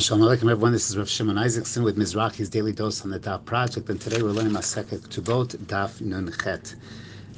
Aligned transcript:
Shalom 0.00 0.28
Aleichem 0.28 0.48
everyone, 0.48 0.70
this 0.70 0.90
is 0.90 0.96
Rav 0.96 1.08
Shimon 1.08 1.36
Isaacson 1.38 1.82
with 1.82 1.96
Mizrachi's 1.96 2.48
Daily 2.48 2.70
Dose 2.70 3.02
on 3.02 3.10
the 3.10 3.18
Daf 3.18 3.44
Project, 3.44 3.90
and 3.90 4.00
today 4.00 4.22
we're 4.22 4.28
learning 4.28 4.52
Masechet 4.52 5.00
Ketubot 5.00 5.56
Daf 5.66 6.00
Nun 6.00 6.32
Chet. 6.40 6.76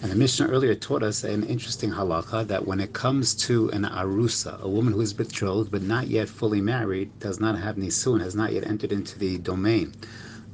And 0.02 0.12
the 0.12 0.14
Mishnah 0.14 0.46
earlier 0.46 0.74
taught 0.74 1.02
us 1.02 1.24
an 1.24 1.44
interesting 1.44 1.90
halacha 1.90 2.46
that 2.48 2.66
when 2.66 2.78
it 2.78 2.92
comes 2.92 3.34
to 3.46 3.70
an 3.70 3.84
arusa, 3.84 4.60
a 4.60 4.68
woman 4.68 4.92
who 4.92 5.00
is 5.00 5.14
betrothed 5.14 5.70
but 5.70 5.80
not 5.80 6.08
yet 6.08 6.28
fully 6.28 6.60
married, 6.60 7.18
does 7.18 7.40
not 7.40 7.56
have 7.56 7.76
nisuin, 7.76 8.20
has 8.20 8.34
not 8.34 8.52
yet 8.52 8.66
entered 8.66 8.92
into 8.92 9.18
the 9.18 9.38
domain 9.38 9.94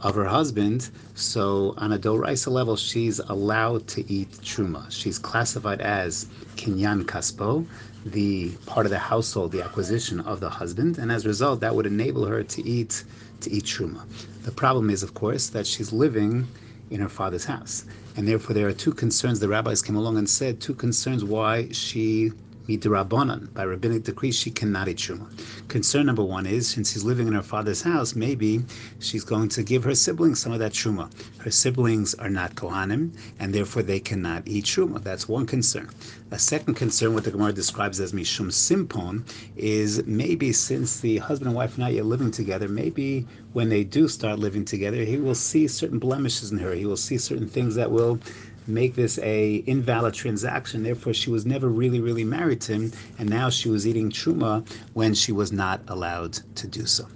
of 0.01 0.15
her 0.15 0.25
husband, 0.25 0.91
so 1.15 1.75
on 1.79 1.93
a 1.93 1.99
doraisa 1.99 2.51
level, 2.51 2.77
she's 2.77 3.19
allowed 3.19 3.87
to 3.89 4.13
eat 4.13 4.31
truma. 4.43 4.91
She's 4.91 5.19
classified 5.19 5.81
as 5.81 6.27
kinyan 6.57 7.05
kaspo, 7.05 7.67
the 8.05 8.51
part 8.67 8.87
of 8.87 8.91
the 8.91 8.99
household, 8.99 9.53
the 9.53 9.63
acquisition 9.63 10.21
of 10.21 10.41
the 10.41 10.51
husband, 10.51 10.99
and 10.99 11.11
as 11.11 11.25
a 11.25 11.29
result, 11.29 11.61
that 11.61 11.75
would 11.75 11.87
enable 11.87 12.25
her 12.27 12.43
to 12.43 12.63
eat 12.69 13.05
to 13.41 13.51
eat 13.51 13.65
truma. 13.65 14.03
The 14.45 14.53
problem 14.53 14.91
is, 14.91 15.03
of 15.03 15.15
course, 15.15 15.49
that 15.49 15.67
she's 15.67 15.93
living 15.93 16.47
in 16.91 17.01
her 17.01 17.09
father's 17.09 17.45
house, 17.45 17.85
and 18.17 18.29
therefore 18.29 18.55
there 18.55 18.69
are 18.69 18.73
two 18.73 18.93
concerns. 18.93 19.41
The 19.41 19.49
rabbis 19.49 19.83
came 19.83 19.97
along 19.97 20.19
and 20.19 20.29
said 20.29 20.61
two 20.61 20.75
concerns 20.75 21.25
why 21.25 21.69
she 21.73 22.33
midrabanan, 22.69 23.53
by 23.55 23.63
rabbinic 23.65 24.05
decree, 24.05 24.33
she 24.33 24.51
cannot 24.51 24.89
eat 24.89 24.99
truma. 24.99 25.27
Concern 25.69 26.07
number 26.07 26.25
one 26.25 26.47
is, 26.47 26.69
since 26.69 26.93
she's 26.93 27.05
living 27.05 27.27
in 27.27 27.35
her 27.35 27.43
father's 27.43 27.83
house, 27.83 28.15
maybe 28.15 28.63
she's 28.99 29.25
going 29.25 29.49
to 29.49 29.63
give 29.63 29.85
her 29.85 29.95
siblings 29.95 30.41
some 30.41 30.53
of 30.53 30.59
that 30.59 30.73
truma. 30.73 31.11
Her 31.39 31.51
siblings 31.51 32.15
are 32.15 32.31
not 32.31 32.55
kohanim, 32.55 33.17
and 33.39 33.55
therefore 33.55 33.83
they 33.83 34.01
cannot 34.01 34.47
eat 34.47 34.65
truma. 34.65 35.03
That's 35.03 35.29
one 35.29 35.47
concern. 35.47 35.91
A 36.33 36.39
second 36.39 36.75
concern, 36.75 37.15
what 37.15 37.25
the 37.25 37.31
Gemara 37.31 37.53
describes 37.53 38.01
as 38.01 38.13
mishum 38.13 38.53
simpon, 38.53 39.25
is 39.57 40.05
maybe 40.07 40.53
since 40.53 41.01
the 41.01 41.19
husband 41.19 41.49
and 41.49 41.57
wife 41.57 41.79
are 41.79 41.83
not 41.83 41.93
yet 41.93 42.07
living 42.07 42.31
together, 42.31 42.69
maybe 42.69 43.27
when 43.53 43.69
they 43.69 43.85
do 43.85 44.09
start 44.09 44.39
living 44.39 44.65
together, 44.65 45.05
he 45.05 45.17
will 45.17 45.35
see 45.35 45.69
certain 45.69 45.99
blemishes 45.99 46.51
in 46.53 46.59
her. 46.59 46.75
He 46.75 46.85
will 46.85 46.97
see 46.97 47.17
certain 47.17 47.49
things 47.49 47.75
that 47.77 47.91
will 47.91 48.19
make 48.67 48.95
this 48.95 49.19
a 49.19 49.57
invalid 49.67 50.15
transaction. 50.15 50.83
Therefore, 50.83 51.15
she 51.15 51.31
was 51.31 51.47
never 51.47 51.69
really, 51.69 52.01
really 52.01 52.25
married 52.25 52.61
to 52.63 52.73
him, 52.73 52.93
and 53.19 53.29
now 53.29 53.51
she 53.51 53.69
was 53.69 53.87
eating 53.87 54.11
truma 54.11 54.67
when 54.95 55.15
she 55.15 55.33
was 55.33 55.53
not 55.53 55.81
allowed 55.89 56.35
to 56.57 56.67
do 56.67 56.87
so. 56.87 57.07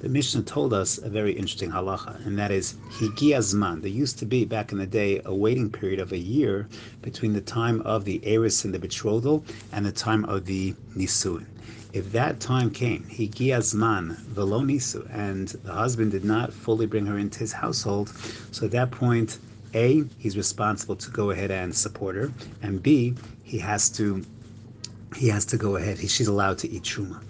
The 0.00 0.08
Mishnah 0.08 0.42
told 0.42 0.72
us 0.72 0.98
a 0.98 1.10
very 1.10 1.32
interesting 1.32 1.70
halacha, 1.70 2.24
and 2.24 2.38
that 2.38 2.50
is 2.50 2.74
higiazman. 2.98 3.82
There 3.82 3.90
used 3.90 4.18
to 4.20 4.26
be 4.26 4.44
back 4.44 4.72
in 4.72 4.78
the 4.78 4.86
day 4.86 5.20
a 5.24 5.34
waiting 5.34 5.70
period 5.70 6.00
of 6.00 6.12
a 6.12 6.18
year 6.18 6.68
between 7.02 7.32
the 7.32 7.40
time 7.40 7.82
of 7.82 8.04
the 8.04 8.20
eris 8.24 8.64
and 8.64 8.72
the 8.72 8.78
betrothal 8.78 9.44
and 9.72 9.84
the 9.84 9.92
time 9.92 10.24
of 10.24 10.46
the 10.46 10.74
nisuin. 10.96 11.44
If 11.92 12.12
that 12.12 12.38
time 12.38 12.70
came, 12.70 13.02
higiazman 13.04 14.16
velo 14.28 14.60
nisu, 14.60 15.06
and 15.12 15.48
the 15.48 15.72
husband 15.72 16.12
did 16.12 16.24
not 16.24 16.52
fully 16.52 16.86
bring 16.86 17.04
her 17.06 17.18
into 17.18 17.40
his 17.40 17.52
household, 17.52 18.10
so 18.52 18.66
at 18.66 18.70
that 18.70 18.92
point 18.92 19.38
a, 19.74 20.04
he's 20.18 20.36
responsible 20.36 20.96
to 20.96 21.10
go 21.10 21.30
ahead 21.30 21.50
and 21.50 21.74
support 21.74 22.16
her, 22.16 22.32
and 22.62 22.82
B, 22.82 23.14
he 23.42 23.58
has 23.58 23.88
to 23.90 24.24
he 25.16 25.28
has 25.28 25.44
to 25.46 25.56
go 25.56 25.76
ahead. 25.76 25.98
He, 25.98 26.06
she's 26.06 26.28
allowed 26.28 26.58
to 26.58 26.70
eat 26.70 26.84
truma. 26.84 27.20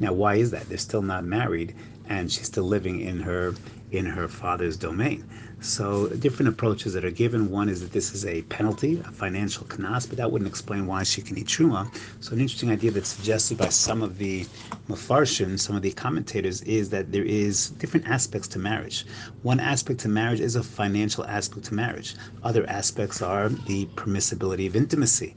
Now, 0.00 0.12
why 0.12 0.36
is 0.36 0.50
that? 0.50 0.68
They're 0.68 0.78
still 0.78 1.02
not 1.02 1.24
married, 1.24 1.74
and 2.08 2.30
she's 2.30 2.46
still 2.46 2.64
living 2.64 3.00
in 3.00 3.20
her 3.20 3.54
in 3.92 4.06
her 4.06 4.28
father's 4.28 4.76
domain. 4.76 5.24
So 5.60 6.08
different 6.08 6.50
approaches 6.50 6.92
that 6.92 7.04
are 7.04 7.10
given. 7.10 7.50
One 7.50 7.68
is 7.68 7.80
that 7.80 7.90
this 7.90 8.14
is 8.14 8.26
a 8.26 8.42
penalty, 8.42 9.00
a 9.00 9.10
financial 9.10 9.64
knas, 9.66 10.06
but 10.06 10.18
that 10.18 10.30
wouldn't 10.30 10.48
explain 10.48 10.86
why 10.86 11.02
she 11.02 11.22
can 11.22 11.38
eat 11.38 11.46
truma. 11.46 11.90
So 12.20 12.34
an 12.34 12.40
interesting 12.40 12.70
idea 12.70 12.90
that's 12.90 13.08
suggested 13.08 13.56
by 13.56 13.70
some 13.70 14.02
of 14.02 14.18
the 14.18 14.44
mafarshim, 14.88 15.58
some 15.58 15.74
of 15.74 15.82
the 15.82 15.92
commentators, 15.92 16.60
is 16.62 16.90
that 16.90 17.10
there 17.10 17.24
is 17.24 17.70
different 17.70 18.06
aspects 18.06 18.48
to 18.48 18.58
marriage. 18.58 19.06
One 19.42 19.58
aspect 19.58 20.00
to 20.00 20.08
marriage 20.08 20.40
is 20.40 20.56
a 20.56 20.62
financial 20.62 21.24
aspect 21.24 21.64
to 21.66 21.74
marriage. 21.74 22.16
Other 22.42 22.68
aspects 22.68 23.22
are 23.22 23.48
the 23.48 23.86
permissibility 23.96 24.66
of 24.66 24.76
intimacy. 24.76 25.34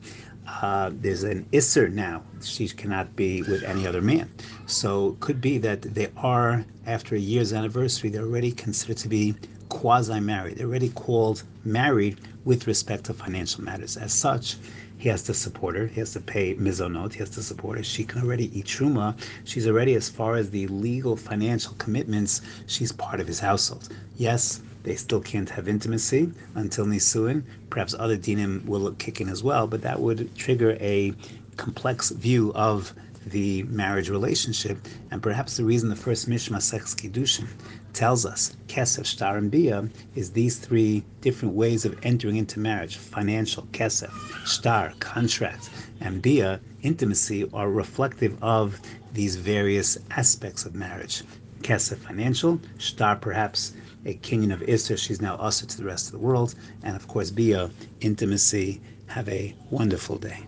Uh, 0.62 0.92
there's 0.94 1.24
an 1.24 1.46
isser 1.54 1.92
now. 1.92 2.22
She 2.42 2.68
cannot 2.68 3.16
be 3.16 3.44
with 3.44 3.64
any 3.64 3.88
other 3.88 4.02
man. 4.02 4.30
So 4.66 5.10
it 5.10 5.20
could 5.20 5.40
be 5.40 5.58
that 5.60 5.82
they 5.82 6.10
are, 6.18 6.66
after 6.86 7.16
a 7.16 7.20
year's 7.20 7.54
anniversary, 7.54 8.10
they're 8.10 8.24
already 8.24 8.52
considered 8.52 8.98
to 8.98 9.08
be 9.08 9.36
quasi 9.70 10.20
married. 10.20 10.58
They're 10.58 10.68
already 10.68 10.90
called 10.90 11.44
married 11.64 12.20
with 12.46 12.68
respect 12.68 13.06
to 13.06 13.14
financial 13.14 13.64
matters. 13.64 13.96
As 13.96 14.12
such, 14.12 14.58
he 14.98 15.08
has 15.08 15.24
to 15.24 15.34
support 15.34 15.76
her. 15.78 15.88
He 15.88 16.00
has 16.02 16.12
to 16.14 16.20
pay 16.20 16.56
mizonot. 16.56 17.14
He 17.14 17.20
has 17.20 17.30
to 17.32 17.44
support 17.44 17.78
her. 17.78 17.84
She 17.84 18.04
can 18.04 18.22
already 18.22 18.58
eat 18.58 18.66
truma. 18.66 19.16
She's 19.46 19.68
already, 19.68 19.94
as 19.94 20.10
far 20.10 20.36
as 20.36 20.50
the 20.50 20.68
legal 20.68 21.16
financial 21.16 21.74
commitments, 21.76 22.42
she's 22.68 22.92
part 22.92 23.22
of 23.22 23.28
his 23.28 23.40
household. 23.40 23.90
Yes, 24.18 24.62
they 24.84 24.96
still 24.96 25.20
can't 25.20 25.50
have 25.50 25.68
intimacy 25.68 26.32
until 26.56 26.86
nisuin. 26.86 27.44
Perhaps 27.70 27.96
other 27.98 28.18
dinim 28.18 28.66
will 28.66 28.92
kick 28.94 29.20
in 29.22 29.30
as 29.30 29.44
well, 29.44 29.68
but 29.68 29.82
that 29.82 30.00
would 30.00 30.34
trigger 30.36 30.78
a 30.80 31.14
complex 31.58 32.10
view 32.12 32.54
of 32.56 32.94
the 33.26 33.64
marriage 33.64 34.10
relationship. 34.10 34.78
And 35.12 35.22
perhaps 35.22 35.58
the 35.58 35.66
reason 35.66 35.90
the 35.90 35.96
first 35.96 36.28
Mishnah 36.28 36.62
Sex 36.62 36.96
Kiddushin 36.96 37.48
tells 37.94 38.26
us 38.26 38.56
Kesef, 38.68 39.06
Shtar, 39.06 39.38
and 39.38 39.52
Bia 39.52 39.90
is 40.16 40.32
these 40.32 40.58
three 40.58 41.04
different 41.22 41.54
ways 41.54 41.86
of 41.86 41.98
entering 42.04 42.38
into 42.38 42.60
marriage 42.60 42.98
financial, 42.98 43.64
Kesef, 43.74 44.12
Shtar, 44.46 44.94
contract, 45.00 45.70
and 46.00 46.22
Bia, 46.22 46.62
intimacy, 46.82 47.50
are 47.54 47.70
reflective 47.70 48.42
of 48.42 48.80
these 49.14 49.36
various 49.36 49.98
aspects 50.12 50.66
of 50.66 50.76
marriage. 50.76 51.24
Kesef, 51.62 51.98
financial, 51.98 52.62
Shtar, 52.78 53.16
perhaps 53.16 53.74
a 54.06 54.14
kinyan 54.16 54.54
of 54.54 54.62
Isser, 54.62 54.98
she's 54.98 55.22
now 55.22 55.36
assur 55.38 55.66
to 55.68 55.78
the 55.78 55.86
rest 55.86 56.08
of 56.08 56.14
the 56.14 56.20
world, 56.20 56.56
and 56.84 56.96
of 56.96 57.08
course, 57.08 57.32
Bia, 57.32 57.72
intimacy. 58.02 58.82
Have 59.08 59.28
a 59.30 59.56
wonderful 59.70 60.18
day. 60.18 60.46